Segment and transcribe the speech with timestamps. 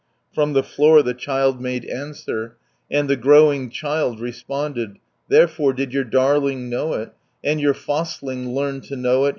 [0.33, 2.57] From the floor the child made answer,
[2.89, 4.97] And the growing child responded:
[5.29, 7.11] "Therefore did your darling know it,
[7.43, 9.29] And your fostling learned to know it.